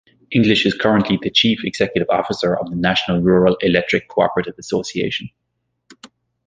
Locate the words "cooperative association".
4.07-5.29